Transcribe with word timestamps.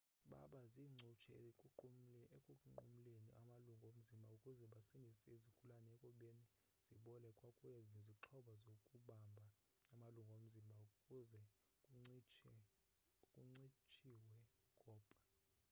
baba 0.31 0.59
ziincutshe 0.73 1.33
ekunqumleni 2.37 3.15
amalungu 3.37 3.85
omzimba 3.91 4.31
ukuze 4.37 4.65
basindise 4.73 5.27
izigulana 5.37 5.87
ekubeni 5.95 6.45
zibole 6.85 7.29
kwakunye 7.37 7.81
nezixhobo 7.91 8.51
zokubamba 8.63 9.45
amalungu 9.93 10.31
omzimba 10.45 10.77
ukuze 10.95 11.41
kuncitshiwe 13.33 14.33
ukopha 14.73 15.17